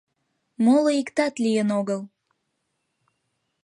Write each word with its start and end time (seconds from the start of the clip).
—Моло 0.63 0.89
иктат 1.01 1.33
лийын 1.43 1.69
огыл. 1.79 2.01